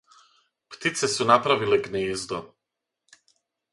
[0.75, 2.41] Птице су направиле гнездо.